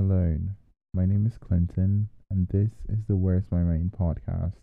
Hello, 0.00 0.34
my 0.94 1.04
name 1.04 1.26
is 1.26 1.36
Clinton, 1.36 2.08
and 2.30 2.48
this 2.48 2.70
is 2.88 3.04
the 3.06 3.14
Where's 3.14 3.44
My 3.50 3.58
Mind 3.58 3.92
podcast. 3.92 4.54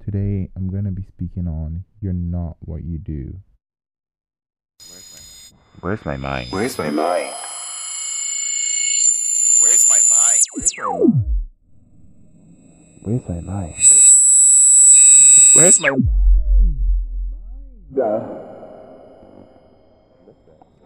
Today, 0.00 0.48
I'm 0.54 0.70
going 0.70 0.84
to 0.84 0.92
be 0.92 1.02
speaking 1.02 1.48
on 1.48 1.84
You're 2.00 2.12
Not 2.12 2.56
What 2.60 2.84
You 2.84 2.98
Do. 2.98 3.40
Where's 5.80 6.04
my 6.06 6.16
mind? 6.16 6.52
Where's 6.52 6.78
my 6.78 6.88
mind? 6.88 6.88
Where's 6.88 6.88
my 6.88 6.90
mind? 6.90 7.34
Where's 9.60 9.88
my 9.88 10.00
mind? 10.08 10.42
Where's 10.54 10.70
my 10.70 10.80
mind? 10.80 11.34
Where's 13.12 13.26
my 13.26 13.40
mind? 13.40 13.74
Where's 15.54 15.80
my 15.80 15.90
mind? 15.90 16.14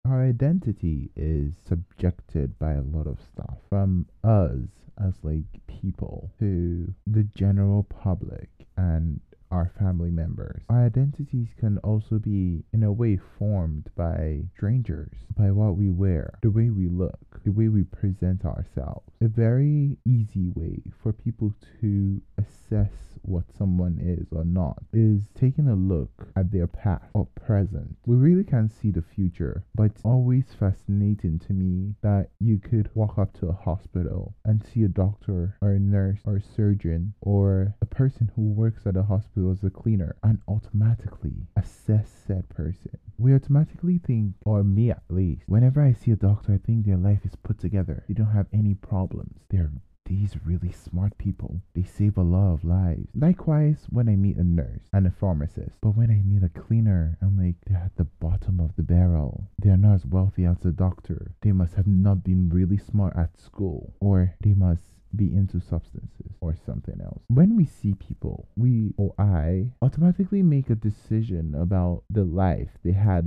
Our 0.04 0.22
identity 0.26 1.10
is 1.16 1.54
subjected 1.66 2.58
by 2.58 2.72
a 2.72 2.82
lot 2.82 3.06
of 3.06 3.18
stuff 3.32 3.56
from 3.70 4.06
us 4.22 4.87
as 5.06 5.14
like 5.22 5.44
people 5.66 6.30
to 6.38 6.92
the 7.06 7.24
general 7.34 7.84
public 7.84 8.48
and 8.76 9.20
our 9.50 9.72
family 9.78 10.10
members. 10.10 10.62
Our 10.68 10.86
identities 10.86 11.48
can 11.58 11.78
also 11.78 12.18
be, 12.18 12.64
in 12.72 12.82
a 12.82 12.92
way, 12.92 13.18
formed 13.38 13.90
by 13.96 14.42
strangers, 14.54 15.12
by 15.36 15.50
what 15.50 15.76
we 15.76 15.90
wear, 15.90 16.38
the 16.42 16.50
way 16.50 16.70
we 16.70 16.88
look, 16.88 17.40
the 17.44 17.52
way 17.52 17.68
we 17.68 17.84
present 17.84 18.44
ourselves. 18.44 19.08
A 19.20 19.28
very 19.28 19.96
easy 20.04 20.50
way 20.54 20.82
for 21.02 21.12
people 21.12 21.54
to 21.80 22.20
assess 22.36 22.90
what 23.22 23.44
someone 23.56 23.98
is 24.00 24.26
or 24.32 24.44
not 24.44 24.78
is 24.92 25.22
taking 25.34 25.68
a 25.68 25.74
look 25.74 26.28
at 26.36 26.50
their 26.50 26.66
past 26.66 27.04
or 27.14 27.26
present. 27.44 27.96
We 28.06 28.16
really 28.16 28.44
can't 28.44 28.72
see 28.72 28.90
the 28.90 29.02
future, 29.02 29.64
but 29.74 29.84
it's 29.84 30.02
always 30.04 30.44
fascinating 30.58 31.38
to 31.40 31.52
me 31.52 31.94
that 32.02 32.30
you 32.40 32.58
could 32.58 32.90
walk 32.94 33.18
up 33.18 33.38
to 33.40 33.48
a 33.48 33.52
hospital 33.52 34.34
and 34.44 34.64
see 34.64 34.84
a 34.84 34.88
doctor 34.88 35.56
or 35.60 35.72
a 35.72 35.80
nurse 35.80 36.20
or 36.24 36.36
a 36.36 36.42
surgeon 36.42 37.14
or 37.20 37.74
a 37.82 37.86
person 37.86 38.30
who 38.34 38.42
works 38.42 38.86
at 38.86 38.96
a 38.96 39.02
hospital 39.02 39.37
as 39.46 39.62
a 39.62 39.70
cleaner 39.70 40.16
and 40.22 40.40
automatically 40.48 41.46
assess 41.56 42.08
said 42.26 42.48
person. 42.48 42.98
We 43.16 43.34
automatically 43.34 43.98
think, 43.98 44.34
or 44.44 44.64
me 44.64 44.90
at 44.90 45.02
least, 45.08 45.42
whenever 45.46 45.80
I 45.82 45.92
see 45.92 46.10
a 46.10 46.16
doctor, 46.16 46.52
I 46.52 46.58
think 46.58 46.84
their 46.84 46.96
life 46.96 47.24
is 47.24 47.36
put 47.36 47.58
together. 47.58 48.04
They 48.08 48.14
don't 48.14 48.32
have 48.32 48.46
any 48.52 48.74
problems. 48.74 49.40
They're 49.50 49.70
these 50.08 50.36
really 50.44 50.72
smart 50.72 51.16
people. 51.18 51.60
They 51.74 51.82
save 51.82 52.16
a 52.16 52.22
lot 52.22 52.54
of 52.54 52.64
lives. 52.64 53.08
Likewise, 53.14 53.86
when 53.90 54.08
I 54.08 54.16
meet 54.16 54.38
a 54.38 54.44
nurse 54.44 54.88
and 54.92 55.06
a 55.06 55.10
pharmacist. 55.10 55.76
But 55.82 55.96
when 55.96 56.10
I 56.10 56.22
meet 56.24 56.42
a 56.42 56.48
cleaner, 56.48 57.18
I'm 57.20 57.36
like, 57.36 57.56
they're 57.66 57.76
at 57.76 57.96
the 57.96 58.04
bottom 58.04 58.58
of 58.58 58.74
the 58.76 58.82
barrel. 58.82 59.50
They're 59.58 59.76
not 59.76 59.94
as 59.96 60.06
wealthy 60.06 60.44
as 60.46 60.64
a 60.64 60.72
doctor. 60.72 61.32
They 61.42 61.52
must 61.52 61.74
have 61.74 61.86
not 61.86 62.24
been 62.24 62.48
really 62.48 62.78
smart 62.78 63.16
at 63.16 63.38
school. 63.38 63.94
Or 64.00 64.34
they 64.40 64.54
must 64.54 64.82
be 65.14 65.34
into 65.34 65.60
substances 65.60 66.32
or 66.40 66.54
something 66.66 67.00
else. 67.00 67.22
When 67.28 67.56
we 67.56 67.64
see 67.64 67.94
people, 67.94 68.48
we 68.56 68.92
or 68.96 69.14
I 69.18 69.70
automatically 69.82 70.42
make 70.42 70.70
a 70.70 70.74
decision 70.74 71.54
about 71.54 72.04
the 72.10 72.24
life 72.24 72.70
they 72.84 72.92
had 72.92 73.24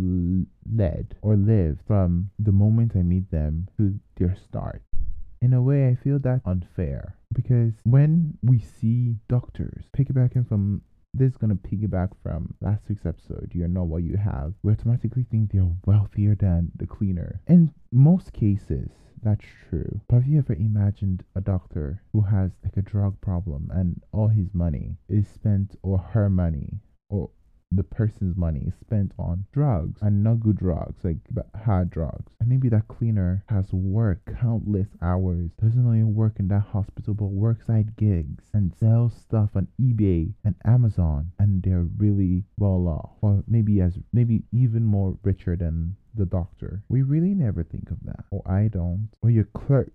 led 0.71 1.15
or 1.21 1.35
lived 1.35 1.81
from 1.87 2.31
the 2.39 2.51
moment 2.51 2.93
I 2.95 3.03
meet 3.03 3.31
them 3.31 3.67
to 3.77 3.99
their 4.17 4.35
start. 4.35 4.81
In 5.41 5.53
a 5.53 5.61
way, 5.61 5.87
I 5.87 5.95
feel 5.95 6.19
that 6.19 6.41
unfair 6.45 7.15
because 7.33 7.73
when 7.83 8.37
we 8.43 8.59
see 8.59 9.15
doctors 9.27 9.85
piggybacking 9.97 10.47
from 10.47 10.81
this 11.13 11.31
is 11.31 11.37
gonna 11.37 11.55
piggyback 11.55 12.09
from 12.23 12.53
last 12.61 12.87
week's 12.87 13.05
episode. 13.05 13.51
You 13.53 13.67
know 13.67 13.83
what 13.83 14.03
you 14.03 14.15
have. 14.17 14.53
We 14.63 14.71
automatically 14.71 15.25
think 15.29 15.51
they're 15.51 15.67
wealthier 15.85 16.35
than 16.35 16.71
the 16.75 16.87
cleaner. 16.87 17.41
In 17.47 17.73
most 17.91 18.31
cases, 18.31 18.89
that's 19.23 19.45
true. 19.69 20.01
But 20.07 20.17
have 20.17 20.27
you 20.27 20.39
ever 20.39 20.53
imagined 20.53 21.23
a 21.35 21.41
doctor 21.41 22.01
who 22.13 22.21
has 22.21 22.51
like 22.63 22.77
a 22.77 22.81
drug 22.81 23.19
problem 23.21 23.69
and 23.73 24.01
all 24.11 24.27
his 24.27 24.53
money 24.53 24.97
is 25.09 25.27
spent 25.27 25.75
or 25.83 25.97
her 25.97 26.29
money 26.29 26.79
or 27.09 27.29
the 27.71 27.83
person's 27.83 28.35
money 28.35 28.65
is 28.67 28.73
spent 28.75 29.13
on 29.17 29.45
drugs 29.53 30.01
and 30.01 30.23
not 30.23 30.41
good 30.41 30.57
drugs, 30.57 31.03
like 31.03 31.17
hard 31.63 31.89
drugs. 31.89 32.33
And 32.39 32.49
maybe 32.49 32.67
that 32.69 32.87
cleaner 32.89 33.43
has 33.47 33.71
worked 33.71 34.29
countless 34.41 34.89
hours, 35.01 35.51
doesn't 35.61 35.85
only 35.85 36.03
work 36.03 36.33
in 36.39 36.49
that 36.49 36.63
hospital, 36.73 37.13
but 37.13 37.25
works 37.25 37.67
side 37.67 37.95
gigs 37.95 38.43
and 38.53 38.75
sells 38.75 39.13
stuff 39.15 39.51
on 39.55 39.67
eBay 39.81 40.33
and 40.43 40.55
Amazon, 40.65 41.31
and 41.39 41.63
they're 41.63 41.87
really 41.97 42.43
well 42.57 42.87
off, 42.87 43.11
or 43.21 43.43
maybe 43.47 43.79
as 43.79 43.97
maybe 44.11 44.43
even 44.51 44.83
more 44.83 45.17
richer 45.23 45.55
than 45.55 45.95
the 46.15 46.25
doctor. 46.25 46.83
We 46.89 47.01
really 47.01 47.33
never 47.33 47.63
think 47.63 47.91
of 47.91 47.97
that, 48.03 48.25
or 48.31 48.41
I 48.49 48.67
don't. 48.67 49.09
Or 49.21 49.29
your 49.29 49.45
clerk 49.45 49.93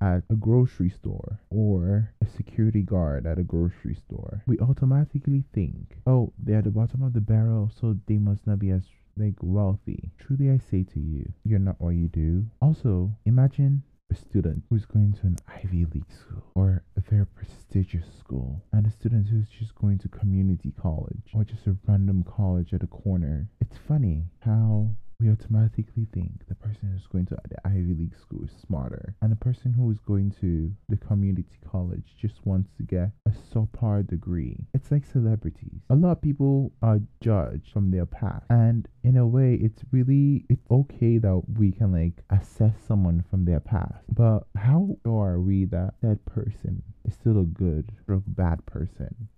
at 0.00 0.22
a 0.30 0.34
grocery 0.34 0.90
store 0.90 1.40
or 1.50 2.12
a 2.22 2.26
security 2.26 2.82
guard 2.82 3.26
at 3.26 3.38
a 3.38 3.42
grocery 3.42 3.94
store, 3.94 4.42
we 4.46 4.58
automatically 4.58 5.44
think, 5.52 5.96
oh, 6.06 6.32
they're 6.38 6.58
at 6.58 6.64
the 6.64 6.70
bottom 6.70 7.02
of 7.02 7.12
the 7.12 7.20
barrel, 7.20 7.70
so 7.80 7.96
they 8.06 8.18
must 8.18 8.46
not 8.46 8.58
be 8.58 8.70
as 8.70 8.84
like 9.16 9.34
wealthy. 9.42 10.10
Truly, 10.18 10.50
I 10.50 10.58
say 10.70 10.84
to 10.84 11.00
you, 11.00 11.32
you're 11.44 11.58
not 11.58 11.80
what 11.80 11.90
you 11.90 12.08
do. 12.08 12.46
Also, 12.62 13.10
imagine 13.24 13.82
a 14.10 14.14
student 14.14 14.62
who's 14.70 14.86
going 14.86 15.12
to 15.12 15.26
an 15.26 15.36
Ivy 15.48 15.84
League 15.92 16.10
school 16.10 16.44
or 16.54 16.82
a 16.96 17.00
very 17.00 17.26
prestigious 17.26 18.06
school, 18.18 18.62
and 18.72 18.86
a 18.86 18.90
student 18.90 19.26
who's 19.28 19.48
just 19.48 19.74
going 19.74 19.98
to 19.98 20.08
community 20.08 20.72
college 20.80 21.32
or 21.34 21.44
just 21.44 21.66
a 21.66 21.76
random 21.86 22.24
college 22.24 22.72
at 22.72 22.82
a 22.82 22.86
corner. 22.86 23.48
It's 23.60 23.76
funny 23.76 24.24
how 24.40 24.94
we 25.20 25.30
automatically 25.30 26.06
think 26.14 26.46
the 26.48 26.54
person 26.54 26.90
who's 26.92 27.08
going 27.08 27.26
to 27.26 27.36
the 27.48 27.68
Ivy 27.68 27.94
League 27.98 28.16
school 28.20 28.44
is 28.44 28.52
smarter, 28.64 29.16
and 29.20 29.32
the 29.32 29.36
person 29.36 29.72
who 29.72 29.90
is 29.90 29.98
going 29.98 30.32
to 30.40 30.72
the 30.88 30.96
community 30.96 31.58
college 31.68 32.14
just 32.20 32.34
wants 32.44 32.70
to 32.76 32.84
get 32.84 33.10
a 33.26 33.30
subpar 33.30 34.06
degree. 34.06 34.56
It's 34.74 34.92
like 34.92 35.04
celebrities. 35.04 35.80
A 35.90 35.96
lot 35.96 36.12
of 36.12 36.22
people 36.22 36.72
are 36.82 37.00
judged 37.20 37.72
from 37.72 37.90
their 37.90 38.06
past, 38.06 38.46
and 38.48 38.86
in 39.02 39.16
a 39.16 39.26
way, 39.26 39.54
it's 39.60 39.82
really 39.90 40.44
it's 40.48 40.64
okay 40.70 41.18
that 41.18 41.42
we 41.58 41.72
can 41.72 41.92
like 41.92 42.22
assess 42.30 42.74
someone 42.86 43.24
from 43.28 43.44
their 43.44 43.60
past, 43.60 44.04
but 44.14 44.46
how 44.56 44.96
sure 45.04 45.32
are 45.32 45.40
we 45.40 45.64
that 45.64 45.94
that 46.00 46.24
person 46.26 46.80
is 47.04 47.14
still 47.14 47.40
a 47.40 47.44
good 47.44 47.90
or 48.06 48.14
a 48.14 48.20
bad 48.20 48.64
person? 48.66 49.28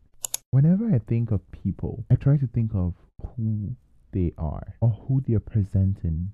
Whenever 0.50 0.92
I 0.94 0.98
think 0.98 1.30
of 1.30 1.40
people, 1.52 2.04
I 2.10 2.16
try 2.16 2.36
to 2.36 2.46
think 2.48 2.72
of 2.74 2.92
who 3.36 3.76
they 4.12 4.32
are 4.38 4.74
or 4.80 4.90
who 4.90 5.22
they're 5.26 5.40
presenting 5.40 6.32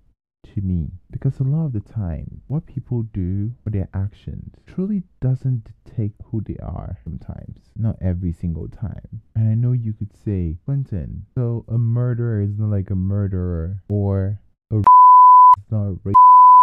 to 0.54 0.60
me 0.60 0.88
because 1.10 1.40
a 1.40 1.42
lot 1.42 1.66
of 1.66 1.72
the 1.72 1.80
time 1.80 2.40
what 2.46 2.66
people 2.66 3.02
do 3.12 3.52
or 3.66 3.70
their 3.70 3.88
actions 3.92 4.54
truly 4.66 5.02
doesn't 5.20 5.64
dictate 5.64 6.12
who 6.30 6.40
they 6.46 6.56
are 6.62 6.98
sometimes 7.02 7.58
not 7.76 7.96
every 8.00 8.32
single 8.32 8.68
time 8.68 9.20
and 9.34 9.48
i 9.48 9.54
know 9.54 9.72
you 9.72 9.92
could 9.92 10.12
say 10.24 10.56
clinton 10.64 11.24
so 11.34 11.64
a 11.68 11.78
murderer 11.78 12.40
is 12.40 12.58
not 12.58 12.70
like 12.70 12.90
a 12.90 12.94
murderer 12.94 13.82
or 13.88 14.38
a 14.70 14.76
is 15.58 15.64
not 15.70 15.88
a 15.88 16.12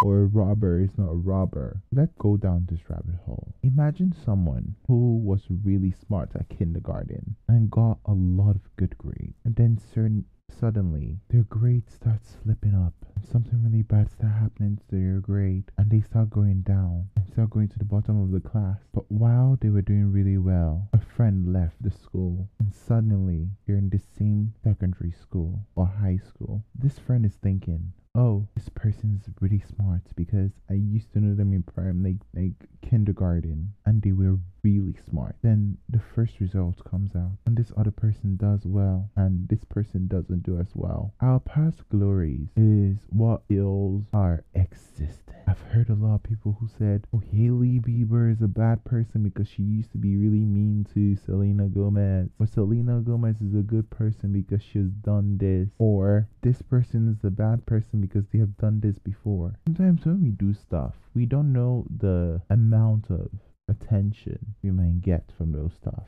or 0.04 0.24
a 0.24 0.26
robber 0.26 0.82
is 0.82 0.98
not 0.98 1.10
a 1.10 1.16
robber. 1.16 1.82
Let's 1.94 2.14
go 2.20 2.36
down 2.36 2.68
this 2.70 2.90
rabbit 2.90 3.16
hole. 3.26 3.54
Imagine 3.64 4.14
someone 4.26 4.76
who 4.88 5.18
was 5.20 5.42
really 5.64 5.94
smart 6.06 6.32
at 6.36 6.50
kindergarten 6.50 7.36
and 7.48 7.72
got 7.72 8.00
a 8.06 8.12
lot 8.12 8.56
of 8.56 8.76
good 8.76 8.98
grades, 8.98 9.38
and 9.46 9.56
then 9.56 9.80
certain 9.94 10.26
suddenly 10.64 11.20
their 11.28 11.44
grades 11.44 11.94
start 11.94 12.22
slipping 12.26 12.74
up. 12.74 12.94
Something 13.30 13.62
really 13.66 13.82
bad 13.82 14.10
starts 14.10 14.40
happening 14.40 14.78
to 14.78 14.84
their 14.96 15.20
grade 15.20 15.66
and 15.78 15.92
they 15.92 16.00
start 16.00 16.30
going 16.30 16.62
down. 16.62 17.10
And 17.18 17.28
start 17.28 17.50
going 17.50 17.68
to 17.68 17.80
the 17.80 17.84
bottom 17.84 18.22
of 18.24 18.32
the 18.32 18.40
class. 18.40 18.78
But 18.94 19.12
while 19.12 19.58
they 19.60 19.68
were 19.68 19.82
doing 19.82 20.10
really 20.10 20.38
well 20.38 20.88
a 20.94 21.00
friend 21.00 21.52
left 21.52 21.84
the 21.84 21.92
school 21.92 22.48
and 22.60 22.74
suddenly 22.74 23.50
they're 23.68 23.76
in 23.76 23.90
the 23.90 24.00
same 24.18 24.54
secondary 24.64 25.12
school 25.12 25.60
or 25.76 25.86
high 25.86 26.22
school. 26.26 26.64
This 26.74 26.98
friend 26.98 27.26
is 27.26 27.36
thinking 27.44 27.92
oh 28.16 28.48
this 28.56 28.70
person's 28.70 29.26
really 29.42 29.64
smart 29.76 30.04
because 30.16 30.52
i 30.70 30.74
used 30.74 31.12
to 31.12 31.20
know 31.20 31.34
them 31.34 31.52
in 31.52 31.64
prime 31.64 32.04
like 32.04 32.22
like 32.36 32.70
kindergarten 32.90 33.74
and 33.86 34.02
they 34.02 34.12
were 34.12 34.38
really 34.64 34.96
smart. 35.10 35.36
Then 35.42 35.78
the 35.90 36.02
first 36.16 36.40
result 36.40 36.84
comes 36.90 37.16
out 37.16 37.32
and 37.46 37.58
this 37.58 37.72
other 37.76 37.92
person 37.92 38.38
does 38.38 38.62
well 38.66 39.10
and 39.16 39.48
this 39.50 39.64
person 39.66 40.08
doesn't 40.08 40.44
do 40.44 40.60
as 40.60 40.68
well. 40.74 41.14
Our 41.22 41.40
past 41.40 41.88
glories 41.90 42.48
is 42.56 42.98
what 43.10 43.48
builds 43.48 44.08
our 44.14 44.44
existence. 44.54 45.20
I've 45.48 45.60
heard 45.60 45.90
a 45.90 45.96
lot 45.96 46.16
of 46.16 46.24
people 46.24 46.58
who 46.60 46.70
said, 46.78 47.06
Oh, 47.14 47.22
Hailey 47.32 47.80
Bieber 47.80 48.32
is 48.32 48.42
a 48.42 48.48
bad 48.48 48.84
person 48.86 49.24
because 49.24 49.48
she 49.48 49.62
used 49.62 49.92
to 49.92 49.98
be 49.98 50.16
really 50.16 50.46
mean 50.46 50.88
to 50.94 51.16
Selena 51.18 51.68
Gomez. 51.68 52.30
Or 52.40 52.48
Selena 52.48 53.02
Gomez 53.02 53.36
is 53.42 53.54
a 53.54 53.62
good 53.62 53.90
person 53.90 54.32
because 54.32 54.64
she 54.64 54.80
has 54.80 54.90
done 55.04 55.38
this. 55.38 55.70
Or 55.80 56.28
this 56.42 56.62
person 56.62 57.10
is 57.10 57.26
a 57.26 57.30
bad 57.30 57.66
person 57.66 58.00
because 58.00 58.24
they 58.32 58.40
have 58.40 58.58
done 58.58 58.80
this 58.80 58.98
before. 59.00 59.56
Sometimes 59.66 60.06
when 60.06 60.24
we 60.24 60.30
do 60.30 60.54
stuff, 60.54 60.94
we 61.14 61.26
don't 61.26 61.52
know 61.54 61.86
the 61.96 62.42
amount 62.50 62.73
of 62.74 63.30
attention 63.70 64.56
we 64.64 64.72
might 64.72 65.02
get 65.02 65.32
from 65.38 65.52
those 65.52 65.74
stuff. 65.76 66.06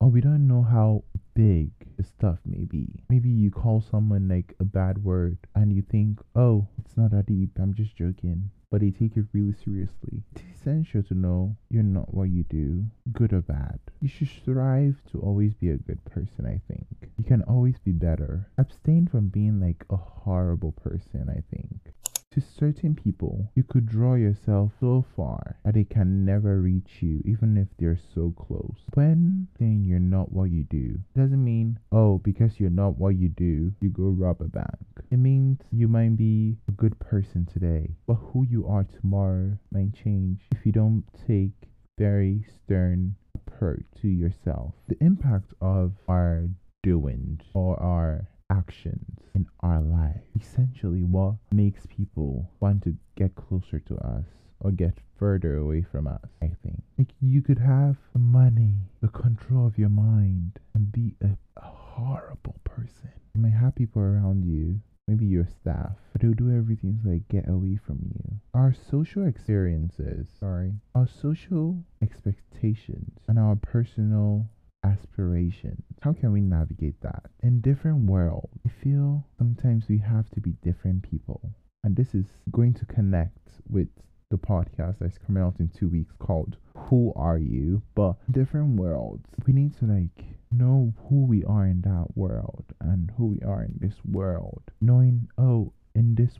Or 0.00 0.08
we 0.08 0.20
don't 0.20 0.46
know 0.46 0.62
how 0.62 1.02
big 1.34 1.70
the 1.96 2.04
stuff 2.04 2.38
may 2.44 2.64
be. 2.64 2.86
Maybe 3.08 3.28
you 3.28 3.50
call 3.50 3.80
someone 3.80 4.28
like 4.28 4.54
a 4.60 4.64
bad 4.64 5.02
word 5.02 5.38
and 5.56 5.72
you 5.72 5.82
think, 5.82 6.20
oh, 6.36 6.68
it's 6.78 6.96
not 6.96 7.10
that 7.10 7.26
deep, 7.26 7.50
I'm 7.58 7.74
just 7.74 7.96
joking. 7.96 8.50
But 8.70 8.82
they 8.82 8.90
take 8.90 9.16
it 9.16 9.24
really 9.32 9.54
seriously. 9.64 10.22
It's 10.36 10.60
essential 10.60 11.02
to 11.04 11.14
know 11.14 11.56
you're 11.70 11.82
not 11.82 12.14
what 12.14 12.28
you 12.28 12.44
do, 12.44 12.84
good 13.12 13.32
or 13.32 13.40
bad. 13.40 13.80
You 14.00 14.08
should 14.08 14.28
strive 14.28 14.96
to 15.10 15.18
always 15.18 15.54
be 15.54 15.70
a 15.70 15.78
good 15.78 16.04
person, 16.04 16.46
I 16.46 16.60
think. 16.70 17.10
You 17.16 17.24
can 17.24 17.42
always 17.42 17.78
be 17.78 17.92
better. 17.92 18.46
Abstain 18.58 19.08
from 19.08 19.28
being 19.28 19.58
like 19.58 19.84
a 19.90 19.96
horrible 19.96 20.72
person, 20.72 21.28
I 21.28 21.42
think. 21.54 21.92
To 22.32 22.42
certain 22.42 22.94
people, 22.94 23.50
you 23.54 23.62
could 23.62 23.86
draw 23.86 24.14
yourself 24.14 24.72
so 24.78 25.04
far 25.16 25.56
that 25.64 25.72
they 25.74 25.84
can 25.84 26.26
never 26.26 26.60
reach 26.60 27.00
you, 27.02 27.22
even 27.24 27.56
if 27.56 27.68
they're 27.78 27.98
so 28.14 28.32
close. 28.36 28.76
When 28.92 29.48
saying 29.58 29.84
you're 29.86 29.98
not 29.98 30.30
what 30.30 30.50
you 30.50 30.64
do, 30.64 31.00
doesn't 31.16 31.42
mean, 31.42 31.78
oh, 31.90 32.18
because 32.18 32.60
you're 32.60 32.68
not 32.68 32.98
what 32.98 33.16
you 33.16 33.30
do, 33.30 33.72
you 33.80 33.88
go 33.88 34.10
rob 34.10 34.42
a 34.42 34.48
bank. 34.48 34.76
It 35.10 35.16
means 35.16 35.60
you 35.72 35.88
might 35.88 36.16
be 36.16 36.58
a 36.68 36.72
good 36.72 36.98
person 36.98 37.46
today, 37.46 37.96
but 38.06 38.16
who 38.16 38.44
you 38.44 38.66
are 38.68 38.84
tomorrow 38.84 39.58
might 39.72 39.94
change 39.94 40.40
if 40.52 40.66
you 40.66 40.72
don't 40.72 41.04
take 41.26 41.70
very 41.96 42.44
stern 42.62 43.16
approach 43.34 43.84
to 44.02 44.08
yourself. 44.08 44.74
The 44.86 45.02
impact 45.02 45.54
of 45.62 45.92
our 46.06 46.50
doings 46.82 47.40
or 47.54 47.82
our 47.82 48.28
actions 48.50 49.20
in 49.34 49.46
our 49.60 49.80
life. 49.80 50.22
Essentially, 50.38 51.02
what 51.02 51.34
makes 51.52 51.86
people 51.86 52.50
want 52.60 52.82
to 52.84 52.96
get 53.16 53.34
closer 53.34 53.78
to 53.80 53.96
us 53.96 54.24
or 54.60 54.70
get 54.72 54.98
further 55.18 55.56
away 55.56 55.82
from 55.82 56.06
us, 56.06 56.24
I 56.42 56.50
think. 56.62 56.82
Like, 56.96 57.12
you 57.20 57.42
could 57.42 57.58
have 57.58 57.96
the 58.12 58.18
money, 58.18 58.74
the 59.00 59.08
control 59.08 59.66
of 59.66 59.78
your 59.78 59.88
mind, 59.88 60.58
and 60.74 60.90
be 60.90 61.14
a, 61.22 61.36
a 61.56 61.66
horrible 61.66 62.56
person. 62.64 63.12
You 63.34 63.42
might 63.42 63.52
have 63.52 63.74
people 63.76 64.02
around 64.02 64.44
you, 64.44 64.80
maybe 65.06 65.26
your 65.26 65.46
staff, 65.46 65.92
but 66.12 66.20
they'll 66.20 66.32
do 66.32 66.56
everything 66.56 67.00
to 67.02 67.10
like 67.10 67.28
get 67.28 67.48
away 67.48 67.78
from 67.84 67.98
you. 68.14 68.40
Our 68.52 68.74
social 68.74 69.26
experiences, 69.26 70.28
sorry, 70.38 70.72
our 70.94 71.06
social 71.08 71.78
expectations, 72.02 73.18
and 73.28 73.38
our 73.38 73.56
personal 73.56 74.46
aspirations. 74.92 75.82
How 76.00 76.12
can 76.12 76.32
we 76.32 76.40
navigate 76.40 77.00
that? 77.02 77.24
In 77.42 77.60
different 77.60 78.08
worlds, 78.10 78.58
I 78.66 78.70
feel 78.82 79.24
sometimes 79.36 79.84
we 79.88 79.98
have 79.98 80.30
to 80.30 80.40
be 80.40 80.52
different 80.62 81.02
people. 81.02 81.40
And 81.84 81.96
this 81.96 82.14
is 82.14 82.26
going 82.50 82.74
to 82.74 82.84
connect 82.86 83.48
with 83.68 83.88
the 84.30 84.38
podcast 84.38 84.96
that's 85.00 85.18
coming 85.18 85.42
out 85.42 85.56
in 85.58 85.68
two 85.68 85.88
weeks 85.88 86.14
called 86.18 86.56
Who 86.76 87.12
Are 87.16 87.38
You? 87.38 87.82
But 87.94 88.16
different 88.30 88.78
worlds, 88.78 89.26
we 89.46 89.52
need 89.52 89.78
to 89.78 89.86
like 89.86 90.24
know 90.50 90.92
who 91.08 91.24
we 91.26 91.44
are 91.44 91.66
in 91.66 91.82
that 91.82 92.06
world 92.14 92.64
and 92.80 93.12
who 93.16 93.26
we 93.26 93.40
are 93.42 93.62
in 93.62 93.74
this 93.80 93.96
world. 94.04 94.62
Knowing, 94.80 95.28
oh, 95.38 95.72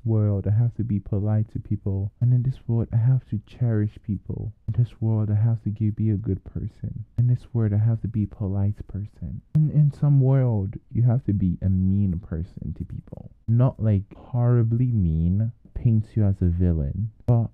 world, 0.09 0.47
I 0.47 0.51
have 0.51 0.75
to 0.77 0.85
be 0.85 0.99
polite 0.99 1.53
to 1.53 1.59
people, 1.59 2.11
and 2.21 2.33
in 2.33 2.43
this 2.43 2.59
world, 2.67 2.89
I 2.93 2.97
have 2.97 3.29
to 3.29 3.41
cherish 3.47 3.99
people. 4.03 4.55
In 4.67 4.83
this 4.83 5.01
world, 5.01 5.31
I 5.31 5.35
have 5.35 5.63
to 5.65 5.71
be 5.71 6.11
a 6.11 6.17
good 6.17 6.43
person. 6.45 7.05
In 7.19 7.27
this 7.27 7.47
world, 7.53 7.75
I 7.75 7.79
have 7.79 8.01
to 8.01 8.09
be 8.09 8.25
a 8.25 8.35
polite 8.35 8.87
person. 8.89 9.43
And 9.55 9.71
in 9.71 9.93
some 9.93 10.21
world, 10.21 10.75
you 10.91 11.03
have 11.03 11.25
to 11.25 11.35
be 11.35 11.59
a 11.61 11.69
mean 11.69 12.19
person 12.19 12.75
to 12.79 12.85
people. 12.85 13.31
Not 13.47 13.83
like 13.83 14.17
horribly 14.17 14.91
mean, 14.93 15.53
paints 15.75 16.17
you 16.17 16.25
as 16.25 16.41
a 16.41 16.47
villain, 16.47 17.11
but 17.27 17.51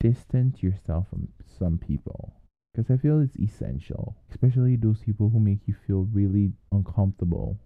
distance 0.00 0.62
yourself 0.62 1.06
from 1.10 1.28
some 1.58 1.76
people 1.76 2.34
because 2.78 2.94
I 2.96 3.00
feel 3.02 3.20
it's 3.20 3.36
essential, 3.36 4.14
especially 4.30 4.76
those 4.76 5.00
people 5.00 5.30
who 5.30 5.40
make 5.40 5.66
you 5.66 5.74
feel 5.86 6.06
really 6.12 6.52
uncomfortable 6.70 7.58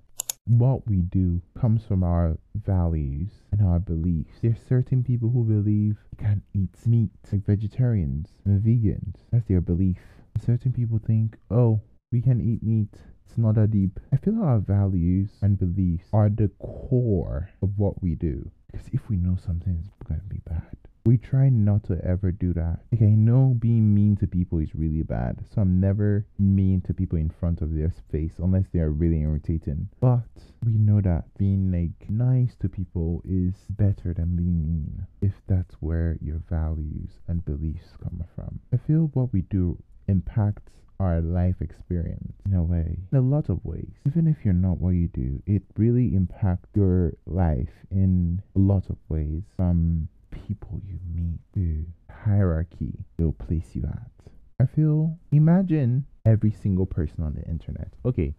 what 0.47 0.87
we 0.89 1.03
do 1.03 1.41
comes 1.59 1.85
from 1.85 2.03
our 2.03 2.37
values 2.55 3.31
and 3.53 3.67
our 3.67 3.79
beliefs. 3.79 4.35
There's 4.43 4.59
certain 4.69 5.05
people 5.05 5.31
who 5.31 5.45
believe 5.45 5.97
they 6.17 6.25
can't 6.25 6.43
eat 6.53 6.75
meat, 6.87 7.11
like 7.31 7.47
vegetarians 7.47 8.29
and 8.45 8.61
vegans. 8.61 9.15
That's 9.31 9.47
their 9.47 9.61
belief. 9.61 9.99
Certain 10.45 10.73
people 10.73 10.99
think, 10.99 11.37
oh, 11.51 11.81
we 12.11 12.21
can 12.21 12.41
eat 12.41 12.63
meat. 12.63 12.95
It's 13.27 13.39
not 13.39 13.55
that 13.55 13.71
deep. 13.71 14.01
I 14.13 14.17
feel 14.17 14.43
our 14.43 14.59
values 14.59 15.31
and 15.43 15.59
beliefs 15.59 16.09
are 16.13 16.29
the 16.29 16.51
core 16.59 17.51
of 17.63 17.79
what 17.79 18.03
we 18.03 18.15
do. 18.15 18.51
Because 18.71 18.89
if 18.93 19.09
we 19.09 19.17
know 19.17 19.37
something 19.37 19.79
is 19.79 19.91
going 20.07 20.21
to 20.21 20.27
be 20.27 20.41
bad, 20.45 20.77
we 21.05 21.19
try 21.19 21.49
not 21.49 21.83
to 21.85 21.99
ever 22.05 22.31
do 22.31 22.53
that. 22.53 22.79
Like 22.93 23.03
I 23.03 23.15
know 23.15 23.57
being 23.59 23.95
mean 23.95 24.17
to 24.17 24.27
people 24.27 24.59
is 24.59 24.75
really 24.75 25.03
bad, 25.03 25.45
so 25.53 25.63
I'm 25.63 25.81
never 25.81 26.27
mean 26.39 26.81
to 26.83 26.95
people 26.95 27.19
in 27.19 27.31
front 27.41 27.61
of 27.61 27.75
their 27.75 27.93
face 28.11 28.35
unless 28.39 28.67
they 28.73 28.79
are 28.81 28.91
really 28.91 29.23
irritating. 29.23 29.89
But 30.01 30.29
we 30.65 30.73
know 30.73 31.01
that 31.01 31.25
being 31.39 31.73
like 31.73 32.09
nice 32.09 32.55
to 32.61 32.69
people 32.69 33.23
is 33.25 33.55
better 33.71 34.15
than 34.15 34.37
being 34.37 34.65
mean 34.65 35.07
if 35.21 35.33
that's 35.49 35.75
where 35.81 36.19
your 36.21 36.41
values 36.49 37.11
and 37.27 37.45
beliefs 37.45 37.97
come 38.03 38.23
from. 38.37 38.61
I 38.73 38.77
feel 38.77 39.11
what 39.15 39.33
we 39.33 39.43
do 39.43 39.79
impacts 40.07 40.71
our 41.01 41.21
life 41.21 41.57
experience 41.61 42.33
in 42.47 42.55
a 42.55 42.63
way, 42.63 42.97
in 43.11 43.19
a 43.19 43.21
lot 43.21 43.49
of 43.49 43.65
ways. 43.65 43.91
Even 44.07 44.29
if 44.29 44.37
you're 44.45 44.55
not 44.55 44.79
what 44.79 44.91
you 44.91 45.09
do, 45.09 45.43
it 45.47 45.63
really 45.77 46.15
impacts 46.15 46.69
your 46.75 47.15
life 47.27 47.73
in 47.91 48.41
a 48.55 48.59
lot 48.61 48.89
of 48.89 48.97
ways. 49.09 49.43
From 49.57 50.09
people 50.47 50.81
you 50.87 50.99
meet, 51.15 51.39
the 51.55 51.85
hierarchy 52.25 53.05
they'll 53.17 53.33
place 53.33 53.71
you 53.75 53.85
at. 53.85 54.11
I 54.61 54.67
feel, 54.67 55.19
imagine 55.33 56.07
every 56.25 56.53
single 56.53 56.87
person 56.87 57.23
on 57.23 57.35
the 57.35 57.43
internet. 57.51 57.93
Okay, 58.05 58.35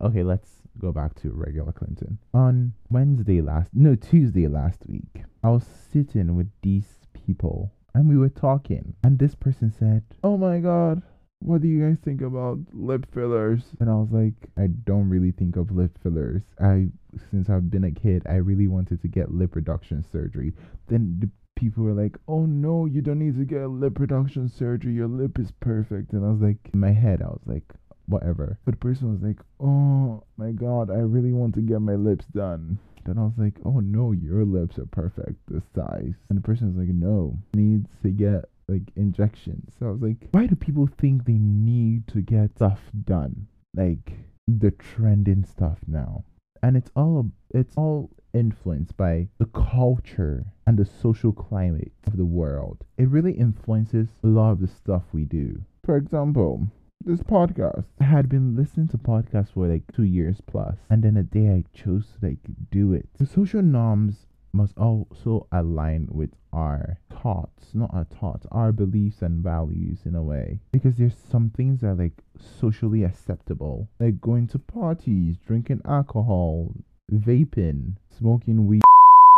okay, 0.00 0.22
let's 0.22 0.50
go 0.78 0.92
back 0.92 1.14
to 1.22 1.30
regular 1.30 1.72
Clinton. 1.72 2.18
On 2.34 2.72
Wednesday 2.90 3.40
last, 3.40 3.70
no, 3.72 3.94
Tuesday 3.94 4.48
last 4.48 4.80
week, 4.86 5.22
I 5.44 5.50
was 5.50 5.64
sitting 5.92 6.34
with 6.34 6.50
these 6.62 7.06
people 7.12 7.72
and 7.94 8.08
we 8.08 8.16
were 8.16 8.28
talking, 8.28 8.94
and 9.02 9.18
this 9.18 9.34
person 9.34 9.72
said, 9.76 10.02
Oh 10.22 10.36
my 10.36 10.58
god, 10.58 11.02
what 11.40 11.62
do 11.62 11.68
you 11.68 11.86
guys 11.86 11.98
think 12.04 12.20
about 12.20 12.58
lip 12.72 13.06
fillers? 13.12 13.62
And 13.80 13.88
I 13.88 13.94
was 13.94 14.10
like, 14.12 14.34
I 14.58 14.66
don't 14.66 15.08
really 15.08 15.32
think 15.32 15.56
of 15.56 15.70
lip 15.70 15.98
fillers. 16.02 16.42
I, 16.60 16.88
since 17.30 17.48
I've 17.48 17.70
been 17.70 17.84
a 17.84 17.90
kid, 17.90 18.22
I 18.28 18.34
really 18.34 18.68
wanted 18.68 19.00
to 19.02 19.08
get 19.08 19.32
lip 19.32 19.56
reduction 19.56 20.04
surgery. 20.12 20.52
Then 20.88 21.16
the 21.18 21.30
people 21.60 21.84
were 21.84 21.92
like, 21.92 22.16
oh 22.26 22.46
no, 22.46 22.86
you 22.86 23.02
don't 23.02 23.18
need 23.18 23.36
to 23.36 23.44
get 23.44 23.62
a 23.62 23.68
lip 23.68 24.00
reduction 24.00 24.48
surgery. 24.48 24.94
Your 24.94 25.08
lip 25.08 25.38
is 25.38 25.52
perfect. 25.60 26.12
And 26.12 26.24
I 26.24 26.30
was 26.30 26.40
like, 26.40 26.56
in 26.72 26.80
my 26.80 26.92
head, 26.92 27.20
I 27.22 27.26
was 27.26 27.42
like, 27.44 27.64
whatever. 28.06 28.58
But 28.64 28.72
the 28.72 28.78
person 28.78 29.12
was 29.12 29.22
like, 29.22 29.38
oh 29.60 30.24
my 30.38 30.52
god, 30.52 30.90
I 30.90 31.00
really 31.00 31.32
want 31.32 31.54
to 31.54 31.60
get 31.60 31.80
my 31.80 31.94
lips 31.94 32.24
done. 32.34 32.78
Then 33.04 33.18
I 33.18 33.22
was 33.22 33.34
like, 33.36 33.54
oh 33.64 33.80
no, 33.80 34.12
your 34.12 34.44
lips 34.44 34.78
are 34.78 34.86
perfect, 34.86 35.36
this 35.48 35.62
size. 35.74 36.14
And 36.28 36.38
the 36.38 36.42
person 36.42 36.68
was 36.68 36.76
like, 36.76 36.94
no, 36.94 37.38
needs 37.54 37.90
to 38.02 38.08
get 38.08 38.46
like 38.68 38.90
injections. 38.96 39.74
So 39.78 39.86
I 39.86 39.90
was 39.90 40.00
like, 40.00 40.28
why 40.30 40.46
do 40.46 40.56
people 40.56 40.88
think 40.98 41.24
they 41.24 41.38
need 41.38 42.08
to 42.08 42.22
get 42.22 42.56
stuff 42.56 42.80
done? 43.04 43.46
Like 43.76 44.12
the 44.48 44.70
trending 44.70 45.44
stuff 45.44 45.78
now. 45.86 46.24
And 46.62 46.76
it's 46.76 46.90
all 46.94 47.30
it's 47.54 47.74
all 47.76 48.10
influenced 48.32 48.96
by 48.96 49.28
the 49.38 49.46
culture 49.46 50.46
and 50.66 50.78
the 50.78 50.84
social 50.84 51.32
climate 51.32 51.92
of 52.06 52.16
the 52.16 52.24
world. 52.24 52.84
It 52.96 53.08
really 53.08 53.32
influences 53.32 54.08
a 54.22 54.26
lot 54.26 54.52
of 54.52 54.60
the 54.60 54.68
stuff 54.68 55.02
we 55.12 55.24
do. 55.24 55.62
For 55.84 55.96
example, 55.96 56.68
this 57.04 57.22
podcast. 57.22 57.84
I 57.98 58.04
had 58.04 58.28
been 58.28 58.54
listening 58.54 58.88
to 58.88 58.98
podcasts 58.98 59.54
for 59.54 59.66
like 59.66 59.90
two 59.92 60.02
years 60.02 60.42
plus, 60.46 60.76
and 60.90 61.02
then 61.02 61.16
a 61.16 61.22
day 61.22 61.48
I 61.48 61.64
chose 61.72 62.04
to 62.20 62.26
like 62.26 62.38
do 62.70 62.92
it. 62.92 63.08
The 63.18 63.24
social 63.24 63.62
norms 63.62 64.26
must 64.52 64.76
also 64.76 65.46
align 65.52 66.08
with 66.10 66.30
our 66.52 66.98
thoughts, 67.22 67.74
not 67.74 67.94
our 67.94 68.04
thoughts, 68.04 68.46
our 68.50 68.72
beliefs 68.72 69.22
and 69.22 69.42
values 69.42 70.00
in 70.04 70.14
a 70.14 70.22
way. 70.22 70.60
Because 70.72 70.96
there's 70.96 71.16
some 71.30 71.50
things 71.50 71.80
that 71.80 71.86
are 71.88 71.94
like 71.94 72.22
socially 72.38 73.04
acceptable, 73.04 73.88
like 73.98 74.20
going 74.20 74.48
to 74.48 74.58
parties, 74.58 75.36
drinking 75.46 75.80
alcohol, 75.84 76.74
vaping, 77.10 77.94
smoking 78.18 78.66
weed. 78.66 78.82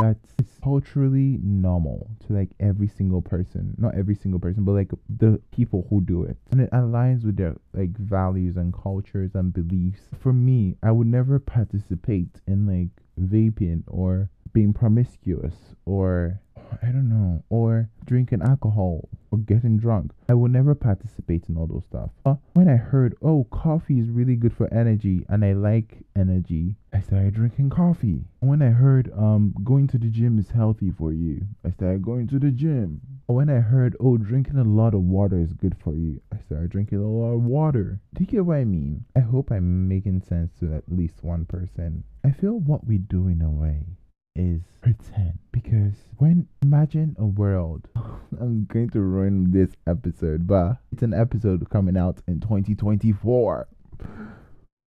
that's 0.00 0.33
culturally 0.62 1.38
normal 1.43 2.09
to 2.26 2.33
like 2.33 2.49
every 2.61 2.88
single 2.88 3.21
person. 3.23 3.75
Not 3.79 3.95
every 3.95 4.14
single 4.14 4.41
person, 4.41 4.64
but 4.64 4.73
like 4.73 4.91
the 5.19 5.41
people 5.52 5.87
who 5.91 6.00
do 6.00 6.25
it. 6.25 6.37
And 6.50 6.61
it 6.61 6.71
aligns 6.71 7.25
with 7.25 7.37
their 7.37 7.57
like 7.75 7.97
values 7.99 8.57
and 8.57 8.73
cultures 8.73 9.31
and 9.35 9.52
beliefs. 9.52 10.02
For 10.19 10.33
me, 10.33 10.76
I 10.83 10.93
would 10.93 11.07
never 11.07 11.38
participate 11.38 12.41
in 12.47 12.67
like 12.67 12.88
vaping 13.21 13.83
or 13.87 14.29
being 14.52 14.73
promiscuous 14.73 15.54
or 15.85 16.40
I 16.82 16.87
don't 16.87 17.09
know, 17.09 17.42
or 17.50 17.90
drinking 18.06 18.40
alcohol 18.40 19.09
or 19.30 19.38
getting 19.38 19.76
drunk. 19.76 20.12
I 20.28 20.35
will 20.35 20.49
never 20.49 20.75
participate 20.75 21.44
in 21.49 21.56
all 21.56 21.66
those 21.66 21.85
stuff. 21.85 22.11
Uh, 22.25 22.37
when 22.54 22.68
I 22.68 22.76
heard, 22.76 23.14
oh, 23.21 23.44
coffee 23.50 23.99
is 23.99 24.09
really 24.09 24.37
good 24.37 24.54
for 24.54 24.73
energy 24.73 25.26
and 25.28 25.44
I 25.44 25.52
like 25.52 25.99
energy, 26.16 26.76
I 26.92 27.00
started 27.00 27.35
drinking 27.35 27.71
coffee. 27.71 28.25
When 28.40 28.62
I 28.62 28.71
heard, 28.71 29.12
um, 29.16 29.54
going 29.64 29.87
to 29.88 29.99
the 29.99 30.09
gym 30.09 30.38
is 30.38 30.50
healthy 30.50 30.90
for 30.90 31.12
you, 31.12 31.47
I 31.64 31.71
started 31.71 32.02
going 32.02 32.28
to 32.28 32.38
the 32.38 32.50
gym. 32.50 33.00
When 33.26 33.50
I 33.50 33.61
heard, 33.61 33.97
oh, 34.00 34.16
drinking 34.16 34.59
a 34.59 34.64
lot 34.64 34.94
of 34.94 35.02
water 35.02 35.38
is 35.38 35.52
good 35.52 35.76
for 35.82 35.94
you, 35.94 36.21
I 36.32 36.38
started 36.38 36.71
drinking 36.71 36.99
a 36.99 37.09
lot 37.09 37.35
of 37.35 37.42
water. 37.42 38.00
Do 38.14 38.25
you 38.25 38.26
get 38.26 38.47
what 38.47 38.56
I 38.56 38.64
mean? 38.64 39.04
I 39.16 39.21
hope 39.21 39.50
I'm 39.50 39.88
making 39.88 40.23
sense 40.23 40.52
to 40.61 40.75
at 40.75 40.85
least 40.88 41.23
one 41.23 41.44
person. 41.44 42.04
I 42.25 42.30
feel 42.30 42.61
what 42.61 42.87
we 42.87 42.99
do 42.99 43.28
in 43.28 43.42
a 43.42 43.50
way 43.50 43.87
is 44.35 44.62
pretend. 44.81 45.39
Because 45.51 45.95
when 46.19 46.49
imagine 46.62 47.17
a 47.19 47.27
world. 47.27 47.89
I'm 48.41 48.65
going 48.65 48.91
to 48.91 49.01
ruin 49.01 49.53
this 49.53 49.71
episode 49.87 50.47
but 50.47 50.79
it's 50.91 51.03
an 51.03 51.12
episode 51.15 51.69
coming 51.71 51.97
out 51.97 52.19
in 52.27 52.41
2024 52.41 53.69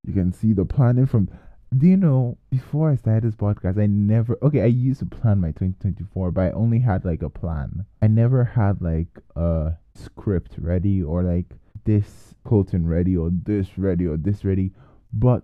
you 0.04 0.14
can 0.14 0.34
see 0.34 0.54
the 0.54 0.66
planning 0.66 1.06
from 1.06 1.30
do 1.78 1.88
you 1.88 1.98
know 1.98 2.38
before 2.50 2.92
i 2.92 2.96
started 2.96 3.24
this 3.24 3.36
podcast 3.36 3.80
i 3.82 3.86
never 3.86 4.38
okay 4.42 4.62
i 4.62 4.66
used 4.66 5.00
to 5.00 5.06
plan 5.06 5.40
my 5.40 5.50
2024 5.50 6.32
but 6.32 6.42
i 6.42 6.52
only 6.52 6.80
had 6.80 7.06
like 7.06 7.22
a 7.22 7.30
plan. 7.30 7.86
I 8.02 8.08
never 8.08 8.44
had 8.44 8.82
like 8.82 9.20
a 9.36 9.74
script 9.94 10.56
ready 10.58 11.02
or 11.04 11.24
like 11.24 11.46
this 11.86 12.34
quoting 12.44 12.86
ready 12.86 13.16
or 13.16 13.30
this 13.32 13.78
ready 13.78 14.08
or 14.08 14.18
this 14.18 14.44
ready. 14.44 14.72
But 15.14 15.44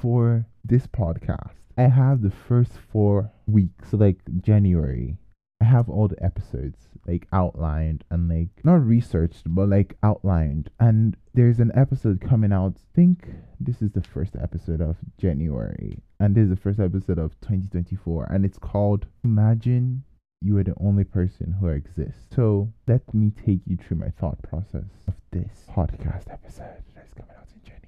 for 0.00 0.46
this 0.64 0.86
podcast 0.86 1.63
I 1.76 1.82
have 1.82 2.22
the 2.22 2.30
first 2.30 2.72
four 2.92 3.30
weeks, 3.46 3.90
so 3.90 3.96
like 3.96 4.18
January. 4.40 5.16
I 5.60 5.64
have 5.64 5.88
all 5.88 6.08
the 6.08 6.22
episodes 6.22 6.88
like 7.06 7.26
outlined 7.32 8.04
and 8.10 8.28
like 8.28 8.64
not 8.64 8.84
researched, 8.86 9.42
but 9.46 9.68
like 9.68 9.96
outlined. 10.02 10.70
And 10.78 11.16
there's 11.34 11.60
an 11.60 11.72
episode 11.74 12.20
coming 12.20 12.52
out. 12.52 12.76
I 12.76 12.94
think 12.94 13.28
this 13.60 13.82
is 13.82 13.90
the 13.92 14.02
first 14.02 14.36
episode 14.40 14.80
of 14.80 14.96
January, 15.18 16.02
and 16.20 16.34
this 16.34 16.44
is 16.44 16.50
the 16.50 16.56
first 16.56 16.80
episode 16.80 17.18
of 17.18 17.38
2024, 17.40 18.28
and 18.30 18.44
it's 18.44 18.58
called 18.58 19.06
Imagine 19.24 20.04
You 20.42 20.58
Are 20.58 20.64
the 20.64 20.74
Only 20.80 21.04
Person 21.04 21.56
Who 21.60 21.68
Exists. 21.68 22.26
So 22.34 22.72
let 22.86 23.12
me 23.12 23.32
take 23.44 23.60
you 23.66 23.76
through 23.76 23.98
my 23.98 24.10
thought 24.10 24.40
process 24.42 24.90
of 25.08 25.14
this 25.32 25.66
podcast 25.70 26.30
episode 26.32 26.82
that's 26.94 27.12
coming 27.14 27.34
out 27.36 27.48
in 27.54 27.60
January. 27.62 27.82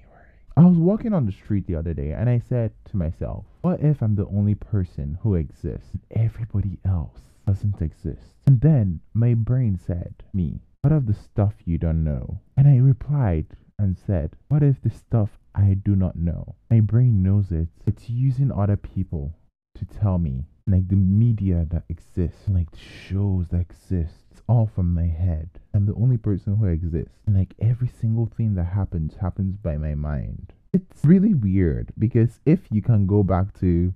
I 0.57 0.65
was 0.65 0.75
walking 0.75 1.13
on 1.13 1.27
the 1.27 1.31
street 1.31 1.67
the 1.67 1.75
other 1.75 1.93
day 1.93 2.13
and 2.13 2.27
I 2.27 2.39
said 2.49 2.71
to 2.89 2.97
myself, 2.97 3.45
what 3.61 3.79
if 3.79 4.01
I'm 4.01 4.15
the 4.15 4.25
only 4.25 4.55
person 4.55 5.19
who 5.21 5.35
exists 5.35 5.89
and 5.93 6.01
everybody 6.09 6.79
else 6.83 7.19
doesn't 7.45 7.79
exist? 7.79 8.33
And 8.47 8.59
then 8.59 9.01
my 9.13 9.35
brain 9.35 9.77
said, 9.77 10.15
me, 10.33 10.61
what 10.81 10.91
of 10.91 11.05
the 11.05 11.13
stuff 11.13 11.53
you 11.65 11.77
don't 11.77 12.03
know? 12.03 12.39
And 12.57 12.67
I 12.67 12.77
replied 12.77 13.45
and 13.77 13.95
said, 13.95 14.31
what 14.47 14.63
if 14.63 14.81
the 14.81 14.89
stuff 14.89 15.37
I 15.53 15.75
do 15.75 15.95
not 15.95 16.15
know? 16.15 16.55
My 16.71 16.79
brain 16.79 17.21
knows 17.21 17.51
it. 17.51 17.67
It's 17.85 18.09
using 18.09 18.51
other 18.51 18.77
people 18.77 19.35
to 19.75 19.85
tell 19.85 20.17
me. 20.17 20.45
Like 20.65 20.87
the 20.87 20.95
media 20.95 21.67
that 21.69 21.83
exists, 21.87 22.49
like 22.49 22.71
the 22.71 22.79
shows 22.79 23.49
that 23.49 23.61
exist, 23.61 24.15
all 24.47 24.69
from 24.73 24.93
my 24.93 25.07
head. 25.07 25.49
I'm 25.73 25.85
the 25.85 25.95
only 25.95 26.17
person 26.17 26.55
who 26.55 26.65
exists. 26.65 27.17
And 27.25 27.35
like 27.35 27.53
every 27.59 27.87
single 27.87 28.31
thing 28.37 28.55
that 28.55 28.65
happens 28.65 29.15
happens 29.19 29.57
by 29.57 29.77
my 29.77 29.95
mind. 29.95 30.53
It's 30.73 31.03
really 31.03 31.33
weird 31.33 31.93
because 31.97 32.39
if 32.45 32.59
you 32.71 32.81
can 32.81 33.07
go 33.07 33.23
back 33.23 33.57
to 33.59 33.93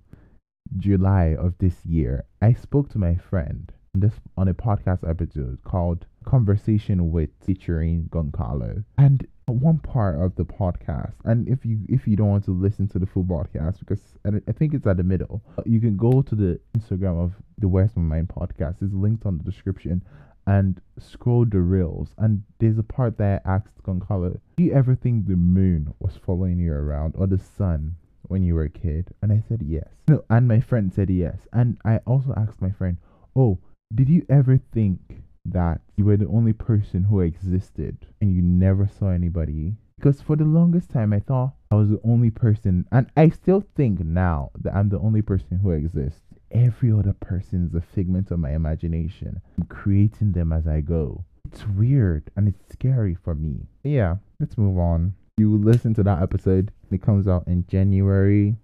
July 0.77 1.35
of 1.37 1.57
this 1.59 1.85
year, 1.85 2.25
I 2.41 2.53
spoke 2.53 2.89
to 2.89 2.97
my 2.97 3.15
friend 3.15 3.71
this 3.93 4.13
on 4.37 4.47
a 4.47 4.53
podcast 4.53 5.07
episode 5.09 5.59
called 5.63 6.05
Conversation 6.23 7.11
with 7.11 7.29
featuring 7.45 8.07
Goncalo. 8.09 8.83
And 8.97 9.27
one 9.47 9.79
part 9.79 10.21
of 10.21 10.35
the 10.35 10.45
podcast, 10.45 11.13
and 11.25 11.47
if 11.49 11.65
you 11.65 11.79
if 11.89 12.07
you 12.07 12.15
don't 12.15 12.29
want 12.29 12.45
to 12.45 12.51
listen 12.51 12.87
to 12.89 12.99
the 12.99 13.05
full 13.05 13.25
podcast 13.25 13.79
because 13.79 14.01
I 14.25 14.51
think 14.53 14.73
it's 14.73 14.87
at 14.87 14.97
the 14.97 15.03
middle, 15.03 15.41
you 15.65 15.81
can 15.81 15.97
go 15.97 16.21
to 16.21 16.35
the 16.35 16.59
Instagram 16.77 17.21
of 17.21 17.33
the 17.57 17.67
Where's 17.67 17.95
My 17.97 18.01
Mind 18.01 18.29
podcast. 18.29 18.77
It's 18.81 18.93
linked 18.93 19.25
on 19.25 19.37
the 19.37 19.43
description 19.43 20.03
and 20.45 20.81
scroll 20.97 21.45
the 21.45 21.59
reels. 21.59 22.09
And 22.17 22.43
there's 22.59 22.77
a 22.77 22.83
part 22.83 23.17
that 23.17 23.41
I 23.45 23.49
asked 23.55 23.83
Goncalo, 23.83 24.39
Do 24.57 24.63
you 24.63 24.73
ever 24.73 24.95
think 24.95 25.27
the 25.27 25.35
moon 25.35 25.93
was 25.99 26.17
following 26.17 26.59
you 26.59 26.73
around 26.73 27.15
or 27.17 27.27
the 27.27 27.37
sun 27.37 27.95
when 28.27 28.43
you 28.43 28.55
were 28.55 28.63
a 28.63 28.69
kid? 28.69 29.13
And 29.21 29.31
I 29.31 29.43
said 29.47 29.61
yes. 29.61 29.87
No, 30.07 30.23
and 30.29 30.47
my 30.47 30.59
friend 30.59 30.91
said 30.93 31.09
yes. 31.09 31.37
And 31.53 31.77
I 31.85 31.97
also 32.07 32.33
asked 32.35 32.61
my 32.61 32.71
friend, 32.71 32.97
Oh, 33.35 33.59
did 33.93 34.09
you 34.09 34.25
ever 34.29 34.59
think 34.73 35.23
that 35.45 35.81
you 35.95 36.05
were 36.05 36.17
the 36.17 36.27
only 36.27 36.53
person 36.53 37.03
who 37.03 37.19
existed 37.21 37.97
and 38.19 38.33
you 38.33 38.41
never 38.41 38.87
saw 38.87 39.09
anybody? 39.09 39.75
Because 39.97 40.21
for 40.21 40.35
the 40.35 40.45
longest 40.45 40.89
time, 40.89 41.13
I 41.13 41.19
thought 41.19 41.53
I 41.69 41.75
was 41.75 41.89
the 41.89 42.01
only 42.03 42.31
person, 42.31 42.87
and 42.91 43.07
I 43.15 43.29
still 43.29 43.63
think 43.75 43.99
now 43.99 44.49
that 44.59 44.73
I'm 44.73 44.89
the 44.89 44.99
only 44.99 45.21
person 45.21 45.59
who 45.59 45.69
exists 45.71 46.21
every 46.51 46.91
other 46.91 47.13
person 47.13 47.67
is 47.67 47.75
a 47.75 47.81
figment 47.81 48.31
of 48.31 48.39
my 48.39 48.53
imagination. 48.53 49.41
I'm 49.57 49.67
creating 49.67 50.31
them 50.31 50.51
as 50.51 50.67
I 50.67 50.81
go. 50.81 51.23
It's 51.45 51.65
weird 51.67 52.29
and 52.35 52.47
it's 52.47 52.61
scary 52.71 53.15
for 53.15 53.35
me. 53.35 53.67
Yeah, 53.83 54.17
let's 54.39 54.57
move 54.57 54.77
on. 54.77 55.13
You 55.37 55.57
listen 55.57 55.93
to 55.95 56.03
that 56.03 56.21
episode, 56.21 56.71
it 56.91 57.01
comes 57.01 57.27
out 57.27 57.47
in 57.47 57.65
January. 57.67 58.55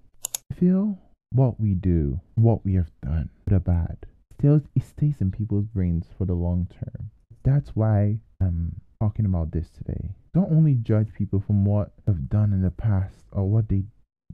I 0.52 0.56
feel 0.56 0.98
what 1.32 1.60
we 1.60 1.74
do, 1.74 2.20
what 2.36 2.64
we 2.66 2.76
have 2.76 2.92
done, 3.04 3.30
or 3.52 3.60
bad, 3.60 3.98
still 4.38 4.62
it 4.76 4.84
stays 4.84 5.20
in 5.20 5.32
people's 5.32 5.66
brains 5.66 6.08
for 6.18 6.26
the 6.26 6.34
long 6.34 6.68
term. 6.80 7.10
That's 7.44 7.70
why 7.76 8.20
I'm 8.42 8.80
talking 9.02 9.26
about 9.26 9.52
this 9.52 9.70
today. 9.70 10.12
Don't 10.34 10.52
only 10.52 10.76
judge 10.76 11.14
people 11.14 11.40
from 11.40 11.66
what 11.66 11.94
they've 12.06 12.30
done 12.30 12.54
in 12.54 12.62
the 12.62 12.72
past 12.72 13.26
or 13.32 13.50
what 13.50 13.70
they 13.70 13.84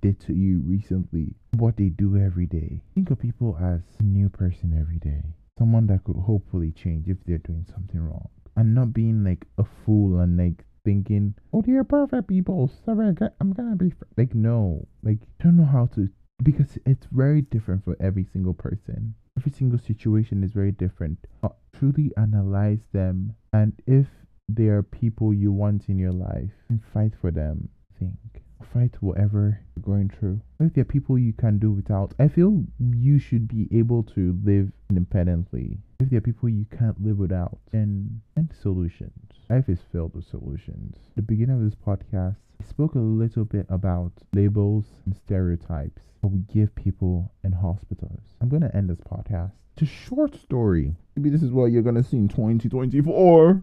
did 0.03 0.19
to 0.19 0.33
you 0.33 0.59
recently, 0.65 1.33
what 1.51 1.77
they 1.77 1.87
do 1.87 2.17
every 2.17 2.45
day. 2.45 2.81
Think 2.93 3.09
of 3.09 3.19
people 3.19 3.57
as 3.57 3.79
a 4.01 4.03
new 4.03 4.27
person 4.27 4.77
every 4.77 4.97
day, 4.97 5.23
someone 5.57 5.87
that 5.87 6.03
could 6.03 6.17
hopefully 6.17 6.73
change 6.73 7.07
if 7.07 7.23
they're 7.23 7.37
doing 7.37 7.65
something 7.73 8.01
wrong, 8.01 8.27
and 8.57 8.75
not 8.75 8.93
being 8.93 9.23
like 9.23 9.47
a 9.57 9.63
fool 9.63 10.19
and 10.19 10.35
like 10.35 10.65
thinking, 10.83 11.35
"Oh, 11.53 11.61
they're 11.61 11.85
perfect 11.85 12.27
people, 12.27 12.67
so 12.67 12.91
I'm 13.39 13.53
gonna 13.53 13.77
be 13.77 13.93
like 14.17 14.35
no, 14.35 14.85
like 15.03 15.19
don't 15.39 15.55
know 15.55 15.63
how 15.63 15.85
to." 15.95 16.09
Because 16.43 16.77
it's 16.85 17.05
very 17.05 17.41
different 17.41 17.85
for 17.85 17.95
every 18.01 18.25
single 18.25 18.53
person. 18.53 19.15
Every 19.37 19.53
single 19.53 19.79
situation 19.79 20.43
is 20.43 20.51
very 20.51 20.73
different. 20.73 21.17
Uh, 21.41 21.55
truly 21.71 22.11
analyze 22.17 22.83
them, 22.91 23.35
and 23.53 23.71
if 23.87 24.07
they 24.49 24.67
are 24.67 24.83
people 24.83 25.33
you 25.33 25.53
want 25.53 25.87
in 25.87 25.97
your 25.97 26.11
life, 26.11 26.51
and 26.67 26.83
fight 26.83 27.13
for 27.15 27.31
them. 27.31 27.69
Think 27.97 28.42
fight 28.73 28.95
whatever 29.01 29.59
you're 29.75 29.83
going 29.83 30.09
through. 30.09 30.41
If 30.59 30.73
there 30.73 30.81
are 30.81 30.85
people 30.85 31.17
you 31.17 31.33
can 31.33 31.59
do 31.59 31.71
without, 31.71 32.13
I 32.19 32.27
feel 32.27 32.63
you 32.79 33.19
should 33.19 33.47
be 33.47 33.67
able 33.71 34.03
to 34.15 34.37
live 34.43 34.71
independently. 34.89 35.79
If 35.99 36.09
there 36.09 36.17
are 36.17 36.21
people 36.21 36.49
you 36.49 36.65
can't 36.77 37.01
live 37.03 37.17
without, 37.17 37.57
and 37.71 38.21
find 38.35 38.51
solutions. 38.61 39.11
Life 39.49 39.69
is 39.69 39.79
filled 39.91 40.15
with 40.15 40.25
solutions. 40.25 40.95
At 41.09 41.15
the 41.15 41.21
beginning 41.21 41.57
of 41.57 41.63
this 41.63 41.75
podcast, 41.75 42.35
I 42.61 42.65
spoke 42.69 42.95
a 42.95 42.99
little 42.99 43.45
bit 43.45 43.65
about 43.69 44.11
labels 44.33 44.85
and 45.05 45.15
stereotypes 45.15 46.01
that 46.21 46.27
we 46.27 46.39
give 46.53 46.73
people 46.75 47.31
in 47.43 47.51
hospitals. 47.51 48.21
I'm 48.41 48.49
to 48.61 48.75
end 48.75 48.89
this 48.89 49.01
podcast. 49.01 49.51
It's 49.75 49.91
a 49.91 49.93
short 49.93 50.35
story. 50.35 50.95
Maybe 51.15 51.29
this 51.29 51.43
is 51.43 51.51
what 51.51 51.65
you're 51.65 51.81
to 51.95 52.03
see 52.03 52.17
in 52.17 52.27
2024. 52.27 53.61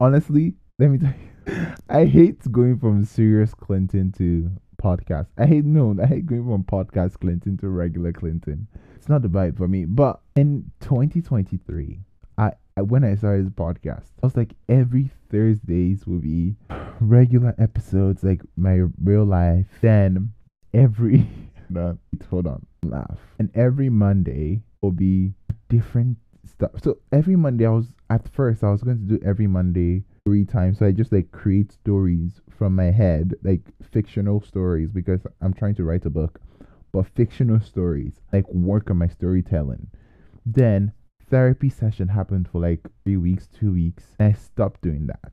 Honestly, 0.00 0.54
let 0.78 0.90
me 0.90 0.98
tell 0.98 1.10
you. 1.10 1.35
I 1.88 2.04
hate 2.04 2.50
going 2.50 2.78
from 2.78 3.04
serious 3.04 3.54
Clinton 3.54 4.12
to 4.18 4.50
podcast. 4.82 5.28
I 5.38 5.46
hate 5.46 5.64
no, 5.64 5.96
I 6.02 6.06
hate 6.06 6.26
going 6.26 6.44
from 6.44 6.64
podcast 6.64 7.20
Clinton 7.20 7.56
to 7.58 7.68
regular 7.68 8.12
Clinton. 8.12 8.66
It's 8.96 9.08
not 9.08 9.22
the 9.22 9.28
vibe 9.28 9.56
for 9.56 9.68
me. 9.68 9.84
But 9.84 10.20
in 10.34 10.70
2023, 10.80 12.00
I, 12.38 12.52
I 12.76 12.82
when 12.82 13.04
I 13.04 13.14
started 13.14 13.46
this 13.46 13.52
podcast, 13.52 14.06
I 14.22 14.26
was 14.26 14.36
like 14.36 14.54
every 14.68 15.10
Thursdays 15.30 16.06
will 16.06 16.18
be 16.18 16.56
regular 17.00 17.54
episodes, 17.58 18.24
like 18.24 18.42
my 18.56 18.82
real 19.02 19.24
life. 19.24 19.66
Then 19.80 20.32
every 20.74 21.28
no, 21.70 21.98
hold 22.28 22.46
on, 22.46 22.66
laugh. 22.82 23.18
And 23.38 23.50
every 23.54 23.88
Monday 23.88 24.62
will 24.82 24.90
be 24.90 25.32
different 25.68 26.18
stuff. 26.44 26.72
So 26.82 26.98
every 27.12 27.36
Monday, 27.36 27.66
I 27.66 27.70
was 27.70 27.86
at 28.10 28.28
first 28.28 28.64
I 28.64 28.70
was 28.70 28.82
going 28.82 28.98
to 28.98 29.18
do 29.18 29.24
every 29.24 29.46
Monday 29.46 30.04
three 30.26 30.44
times. 30.44 30.78
So 30.80 30.86
I 30.86 30.90
just 30.90 31.12
like 31.12 31.30
create 31.30 31.70
stories 31.72 32.40
from 32.58 32.74
my 32.74 32.90
head, 32.90 33.34
like 33.44 33.62
fictional 33.92 34.42
stories, 34.42 34.90
because 34.90 35.20
I'm 35.40 35.54
trying 35.54 35.76
to 35.76 35.84
write 35.84 36.04
a 36.04 36.10
book. 36.10 36.40
but 36.92 37.06
fictional 37.14 37.60
stories, 37.60 38.20
like 38.32 38.48
work 38.48 38.90
on 38.90 38.96
my 38.96 39.06
storytelling. 39.08 39.86
Then 40.44 40.92
therapy 41.30 41.68
session 41.68 42.08
happened 42.08 42.48
for 42.48 42.60
like 42.60 42.80
three 43.04 43.18
weeks, 43.18 43.48
two 43.48 43.72
weeks, 43.72 44.04
and 44.18 44.28
I 44.28 44.32
stopped 44.38 44.80
doing 44.82 45.06
that. 45.06 45.32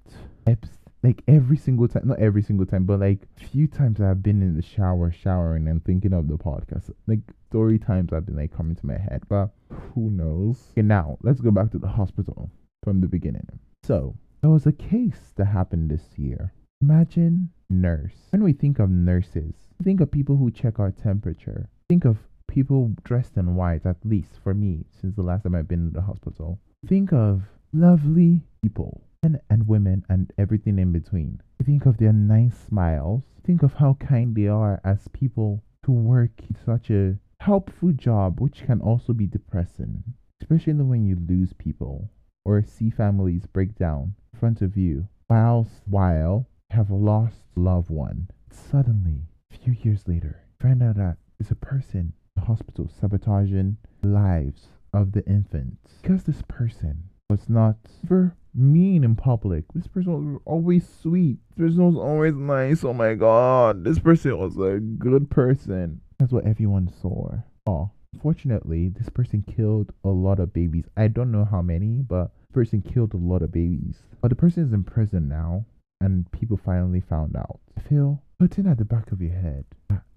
Like 1.04 1.22
every 1.28 1.58
single 1.58 1.88
time, 1.88 2.08
not 2.08 2.20
every 2.20 2.42
single 2.42 2.66
time, 2.66 2.86
but 2.86 3.00
like 3.00 3.20
few 3.38 3.68
times 3.68 4.00
I've 4.00 4.24
been 4.24 4.42
in 4.42 4.56
the 4.56 4.62
shower, 4.62 5.12
showering, 5.12 5.68
and 5.68 5.84
thinking 5.84 6.14
of 6.14 6.28
the 6.28 6.36
podcast. 6.38 6.92
Like 7.08 7.20
story 7.50 7.78
times 7.78 8.14
I've 8.14 8.26
been 8.26 8.38
like 8.38 8.56
coming 8.56 8.76
to 8.76 8.86
my 8.86 8.98
head, 8.98 9.22
but 9.28 9.50
who 9.94 10.10
knows? 10.10 10.70
Okay, 10.72 10.82
now 10.82 11.18
let's 11.22 11.42
go 11.42 11.52
back 11.52 11.72
to 11.72 11.78
the 11.78 11.88
hospital 11.88 12.50
from 12.84 13.02
the 13.02 13.08
beginning. 13.08 13.48
So 13.84 14.16
there 14.44 14.52
was 14.52 14.68
a 14.68 14.74
case 14.74 15.32
that 15.38 15.46
happened 15.46 15.90
this 15.90 16.18
year. 16.18 16.52
Imagine 16.82 17.50
nurse. 17.70 18.28
When 18.32 18.44
we 18.44 18.52
think 18.52 18.78
of 18.78 18.90
nurses, 18.90 19.56
think 19.82 20.02
of 20.02 20.12
people 20.12 20.36
who 20.36 20.52
check 20.52 20.80
our 20.80 20.92
temperature. 20.92 21.70
Think 21.88 22.04
of 22.04 22.18
people 22.50 22.94
dressed 23.06 23.38
in 23.38 23.56
white, 23.56 23.86
at 23.86 23.96
least 24.04 24.38
for 24.44 24.54
me, 24.54 24.84
since 25.00 25.16
the 25.16 25.22
last 25.22 25.44
time 25.44 25.56
I've 25.56 25.70
been 25.70 25.88
in 25.88 25.94
the 25.94 26.02
hospital. 26.02 26.60
Think 26.86 27.14
of 27.14 27.44
lovely 27.72 28.42
people, 28.62 29.08
men 29.24 29.40
and 29.50 29.66
women 29.66 30.04
and 30.10 30.34
everything 30.38 30.78
in 30.78 30.92
between. 30.92 31.40
Think 31.64 31.86
of 31.86 31.96
their 31.96 32.12
nice 32.12 32.66
smiles. 32.68 33.24
Think 33.46 33.64
of 33.64 33.76
how 33.76 33.94
kind 33.94 34.36
they 34.36 34.48
are 34.48 34.82
as 34.84 35.08
people 35.14 35.64
to 35.86 35.92
work 35.94 36.32
in 36.50 36.58
such 36.66 36.90
a 36.90 37.18
helpful 37.40 37.94
job, 37.94 38.42
which 38.42 38.66
can 38.66 38.82
also 38.82 39.14
be 39.14 39.26
depressing, 39.26 40.04
especially 40.42 40.74
when 40.74 41.06
you 41.06 41.18
lose 41.30 41.54
people 41.54 42.10
or 42.46 42.62
see 42.64 42.90
families 42.90 43.46
break 43.46 43.76
down 43.76 44.16
in 44.34 44.40
front 44.40 44.62
of 44.62 44.76
you 44.78 45.08
whilst 45.30 45.82
while 45.86 46.48
have 46.70 46.90
lost 46.90 47.38
loved 47.56 47.90
one. 47.90 48.28
Suddenly, 48.52 49.22
a 49.52 49.58
few 49.58 49.74
years 49.82 50.08
later, 50.08 50.42
find 50.62 50.82
out 50.84 50.98
that 50.98 51.18
it's 51.40 51.52
a 51.52 51.56
person 51.56 52.00
in 52.00 52.14
the 52.36 52.42
hospital 52.42 52.90
sabotaging 53.00 53.78
lives 54.04 54.68
of 54.94 55.12
the 55.12 55.26
infants 55.26 56.00
because 56.02 56.24
this 56.24 56.42
person 56.48 57.04
was 57.30 57.50
not 57.50 57.78
ever 58.06 58.36
mean 58.54 59.04
in 59.04 59.16
public. 59.16 59.66
This 59.74 59.88
person 59.88 60.34
was 60.34 60.42
always 60.46 60.88
sweet. 61.02 61.38
This 61.58 61.70
person 61.70 61.86
was 61.86 61.96
always 61.96 62.36
nice. 62.36 62.84
Oh 62.84 62.94
my 62.94 63.16
god, 63.16 63.84
this 63.84 64.00
person 64.00 64.38
was 64.38 64.58
a 64.58 64.80
good 64.80 65.30
person. 65.30 66.02
That's 66.20 66.32
what 66.32 66.46
everyone 66.46 66.92
saw. 67.02 67.32
Oh, 67.66 67.92
fortunately, 68.22 68.90
this 68.90 69.10
person 69.10 69.44
killed 69.56 69.92
a 70.04 70.10
lot 70.10 70.40
of 70.40 70.54
babies. 70.54 70.86
I 70.96 71.08
don't 71.08 71.32
know 71.32 71.46
how 71.46 71.62
many, 71.62 72.02
but 72.02 72.32
person 72.54 72.82
killed 72.82 73.14
a 73.14 73.18
lot 73.18 73.42
of 73.42 73.52
babies. 73.52 73.98
But 74.22 74.30
the 74.30 74.36
person 74.36 74.64
is 74.64 74.74
in 74.74 74.84
prison 74.84 75.28
now, 75.28 75.66
and 76.02 76.32
people 76.32 76.58
finally 76.58 77.02
found 77.02 77.36
out. 77.36 77.60
I 77.78 77.82
feel 77.82 78.22
putting 78.40 78.68
at 78.68 78.78
the 78.78 78.86
back 78.86 79.12
of 79.12 79.22
your 79.22 79.34
head 79.34 79.66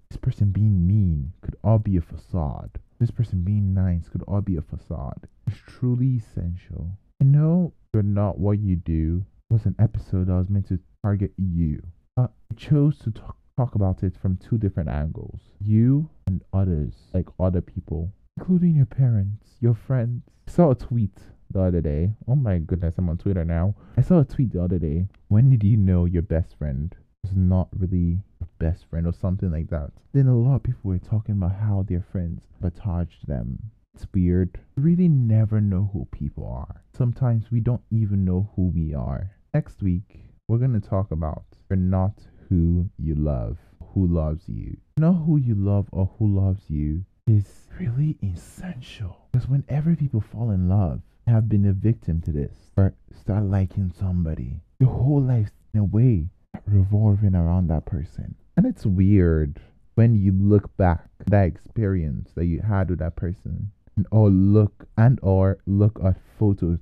this 0.09 0.17
person 0.17 0.51
being 0.51 0.87
mean 0.87 1.33
could 1.41 1.57
all 1.63 1.79
be 1.79 1.97
a 1.97 2.01
facade. 2.01 2.79
This 2.99 3.11
person 3.11 3.43
being 3.43 3.73
nice 3.73 4.07
could 4.09 4.23
all 4.23 4.41
be 4.41 4.55
a 4.55 4.61
facade. 4.61 5.27
It's 5.47 5.57
truly 5.57 6.17
essential. 6.17 6.91
I 7.21 7.25
know 7.25 7.73
you're 7.93 8.03
not 8.03 8.39
what 8.39 8.59
you 8.59 8.75
do 8.77 9.25
It 9.49 9.53
was 9.53 9.65
an 9.65 9.75
episode 9.79 10.27
that 10.27 10.33
was 10.33 10.49
meant 10.49 10.67
to 10.69 10.79
target 11.03 11.33
you. 11.37 11.81
But 12.15 12.31
I 12.51 12.55
chose 12.55 12.99
to 12.99 13.11
talk, 13.11 13.37
talk 13.57 13.73
about 13.73 14.03
it 14.03 14.13
from 14.15 14.37
two 14.37 14.57
different 14.57 14.87
angles. 14.87 15.39
You 15.59 16.09
and 16.27 16.43
others, 16.53 16.93
like 17.11 17.27
other 17.39 17.59
people, 17.61 18.13
including 18.37 18.75
your 18.75 18.85
parents, 18.85 19.57
your 19.59 19.73
friends. 19.73 20.21
I 20.47 20.51
saw 20.51 20.71
a 20.71 20.75
tweet 20.75 21.17
the 21.49 21.61
other 21.61 21.81
day. 21.81 22.11
Oh 22.27 22.35
my 22.35 22.59
goodness, 22.59 22.95
I'm 22.99 23.09
on 23.09 23.17
Twitter 23.17 23.43
now. 23.43 23.73
I 23.97 24.01
saw 24.01 24.19
a 24.19 24.25
tweet 24.25 24.53
the 24.53 24.63
other 24.63 24.77
day. 24.77 25.07
When 25.29 25.49
did 25.49 25.63
you 25.63 25.75
know 25.75 26.05
your 26.05 26.21
best 26.21 26.55
friend 26.59 26.95
was 27.23 27.33
not 27.35 27.69
really 27.75 28.19
your 28.39 28.49
best 28.59 28.85
friend 28.91 29.07
or 29.07 29.13
something 29.13 29.51
like 29.51 29.69
that? 29.71 29.91
Then 30.13 30.27
a 30.27 30.37
lot 30.37 30.57
of 30.57 30.63
people 30.63 30.91
were 30.91 30.99
talking 30.99 31.33
about 31.33 31.55
how 31.55 31.83
their 31.87 32.05
friends 32.11 32.43
sabotaged 32.61 33.25
them. 33.27 33.71
It's 33.95 34.05
weird. 34.13 34.59
We 34.75 34.83
really 34.83 35.07
never 35.07 35.59
know 35.59 35.89
who 35.91 36.07
people 36.11 36.45
are. 36.47 36.83
Sometimes 36.95 37.49
we 37.49 37.59
don't 37.59 37.81
even 37.89 38.23
know 38.23 38.51
who 38.55 38.67
we 38.67 38.93
are. 38.93 39.31
Next 39.51 39.81
week, 39.81 40.19
we're 40.47 40.59
going 40.59 40.79
to 40.79 40.87
talk 40.87 41.09
about 41.09 41.43
you're 41.69 41.77
not 41.77 42.21
who 42.49 42.89
you 42.97 43.15
love, 43.15 43.57
who 43.93 44.07
loves 44.07 44.43
you. 44.47 44.77
Not 44.97 45.13
who 45.13 45.37
you 45.37 45.55
love 45.55 45.87
or 45.91 46.09
who 46.17 46.27
loves 46.27 46.69
you 46.69 47.03
is 47.27 47.67
really 47.79 48.17
essential. 48.23 49.27
Because 49.31 49.47
whenever 49.47 49.95
people 49.95 50.21
fall 50.21 50.51
in 50.51 50.69
love, 50.69 51.01
have 51.27 51.49
been 51.49 51.65
a 51.65 51.73
victim 51.73 52.21
to 52.21 52.31
this, 52.31 52.53
or 52.77 52.93
start 53.19 53.43
liking 53.43 53.91
somebody, 53.99 54.61
your 54.79 54.89
whole 54.89 55.21
life, 55.21 55.49
in 55.73 55.81
a 55.81 55.83
way, 55.83 56.29
revolving 56.65 57.35
around 57.35 57.67
that 57.67 57.85
person. 57.85 58.35
And 58.55 58.65
it's 58.65 58.85
weird 58.85 59.59
when 59.95 60.15
you 60.15 60.31
look 60.31 60.75
back 60.77 61.09
that 61.27 61.45
experience 61.45 62.31
that 62.35 62.45
you 62.45 62.61
had 62.61 62.89
with 62.89 62.99
that 62.99 63.15
person 63.15 63.71
and 63.95 64.07
or 64.11 64.29
look 64.29 64.87
and 64.97 65.19
or 65.21 65.57
look 65.65 65.99
at 66.03 66.15
photos 66.39 66.79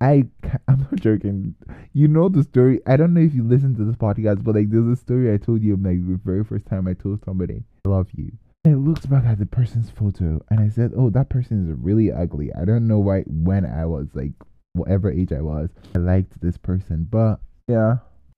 i 0.00 0.24
ca- 0.42 0.58
i'm 0.68 0.80
not 0.80 0.96
joking 0.96 1.54
you 1.92 2.08
know 2.08 2.28
the 2.28 2.42
story 2.42 2.80
i 2.86 2.96
don't 2.96 3.14
know 3.14 3.20
if 3.20 3.34
you 3.34 3.42
listen 3.42 3.74
to 3.74 3.84
this 3.84 3.96
podcast 3.96 4.42
but 4.44 4.54
like 4.54 4.70
there's 4.70 4.86
a 4.86 4.96
story 4.96 5.32
i 5.32 5.36
told 5.36 5.62
you 5.62 5.74
of, 5.74 5.80
like 5.82 6.06
the 6.06 6.20
very 6.24 6.44
first 6.44 6.66
time 6.66 6.86
i 6.86 6.94
told 6.94 7.22
somebody 7.24 7.62
i 7.84 7.88
love 7.88 8.08
you 8.14 8.30
and 8.64 8.74
i 8.74 8.76
looked 8.78 9.08
back 9.10 9.24
at 9.24 9.38
the 9.38 9.46
person's 9.46 9.90
photo 9.90 10.40
and 10.50 10.60
i 10.60 10.68
said 10.68 10.92
oh 10.96 11.10
that 11.10 11.28
person 11.28 11.68
is 11.68 11.76
really 11.80 12.12
ugly 12.12 12.50
i 12.60 12.64
don't 12.64 12.86
know 12.86 12.98
why 12.98 13.22
when 13.26 13.64
i 13.66 13.84
was 13.84 14.08
like 14.14 14.32
whatever 14.74 15.10
age 15.10 15.32
i 15.32 15.40
was 15.40 15.68
i 15.94 15.98
liked 15.98 16.40
this 16.40 16.56
person 16.56 17.06
but 17.10 17.40
yeah 17.68 17.96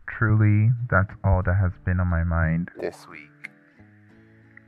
truly 0.08 0.70
that's 0.90 1.12
all 1.24 1.42
that 1.44 1.54
has 1.54 1.72
been 1.84 2.00
on 2.00 2.06
my 2.06 2.24
mind 2.24 2.68
This 2.80 3.06
week. 3.10 3.20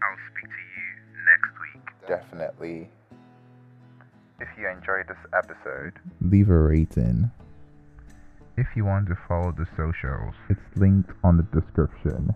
I'll 0.02 0.18
speak 0.32 0.50
to 0.50 0.62
you 0.74 0.88
next 1.30 1.52
week. 1.62 2.08
Definitely. 2.08 2.90
If 4.40 4.48
you 4.58 4.68
enjoyed 4.68 5.08
this 5.08 5.18
episode, 5.32 5.94
leave 6.20 6.50
a 6.50 6.58
rating. 6.58 7.30
If 8.56 8.66
you 8.76 8.84
want 8.84 9.08
to 9.08 9.16
follow 9.28 9.52
the 9.52 9.66
socials, 9.76 10.34
it's 10.48 10.60
linked 10.76 11.10
on 11.24 11.36
the 11.36 11.42
description. 11.58 12.34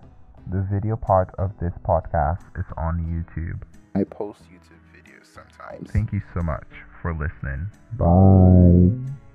The 0.51 0.67
video 0.71 0.97
part 0.97 1.35
of 1.39 1.53
this 1.61 1.73
podcast 1.85 2.43
is 2.59 2.67
on 2.77 3.01
YouTube. 3.01 3.63
I 3.95 4.05
post 4.05 4.43
YouTube 4.45 4.85
videos 4.95 5.27
sometimes. 5.27 5.91
Thank 5.91 6.13
you 6.13 6.23
so 6.33 6.43
much 6.43 6.69
for 7.03 7.13
listening. 7.13 7.67
Bye. 7.99 9.26